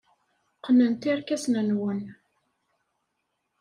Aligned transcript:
Qqnet 0.57 1.01
irkasen-nwen. 1.11 2.01